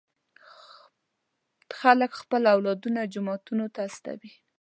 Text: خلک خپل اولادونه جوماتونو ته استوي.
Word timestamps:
خلک 1.79 2.11
خپل 2.21 2.41
اولادونه 2.53 2.99
جوماتونو 3.13 3.65
ته 3.73 3.79
استوي. 3.89 4.31